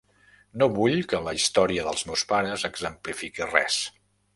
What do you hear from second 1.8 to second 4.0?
dels meus pares exemplifiqui res.